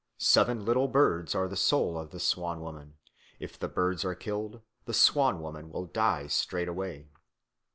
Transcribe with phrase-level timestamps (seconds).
[0.17, 2.95] Seven little birds are the soul of the Swan woman;
[3.39, 7.07] if the birds are killed the Swan woman will die straightway.